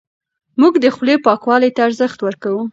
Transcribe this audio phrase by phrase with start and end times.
[0.61, 2.61] موږ د خولې پاکوالي ته ارزښت ورکوو.